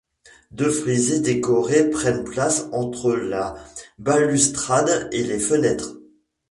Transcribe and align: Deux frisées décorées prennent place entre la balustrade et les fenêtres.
Deux 0.49 0.71
frisées 0.71 1.19
décorées 1.19 1.91
prennent 1.91 2.23
place 2.23 2.67
entre 2.71 3.13
la 3.13 3.55
balustrade 3.99 5.09
et 5.11 5.21
les 5.23 5.37
fenêtres. 5.37 5.93